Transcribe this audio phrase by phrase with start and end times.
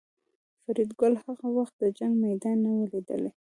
[0.63, 3.29] فریدګل هغه وخت د جنګ میدان نه و لیدلی